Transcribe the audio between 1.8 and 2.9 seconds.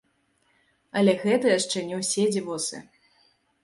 не ўсе дзівосы!